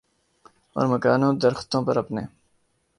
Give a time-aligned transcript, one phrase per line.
[0.75, 2.21] اور مکانوں درختوں پر اپنے